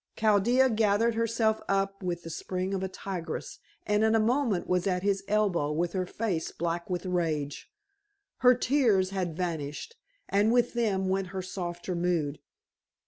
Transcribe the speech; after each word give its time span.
Chaldea 0.15 0.67
gathered 0.71 1.13
herself 1.13 1.61
up 1.69 2.01
with 2.01 2.23
the 2.23 2.31
spring 2.31 2.73
of 2.73 2.81
a 2.81 2.87
tigress, 2.87 3.59
and 3.85 4.03
in 4.03 4.15
a 4.15 4.19
moment 4.19 4.65
was 4.65 4.87
at 4.87 5.03
his 5.03 5.23
elbow 5.27 5.71
with 5.71 5.93
her 5.93 6.07
face 6.07 6.51
black 6.51 6.89
with 6.89 7.05
rage. 7.05 7.71
Her 8.37 8.55
tears 8.55 9.11
had 9.11 9.37
vanished 9.37 9.95
and 10.27 10.51
with 10.51 10.73
them 10.73 11.07
went 11.07 11.27
her 11.37 11.43
softer 11.43 11.93
mood. 11.93 12.39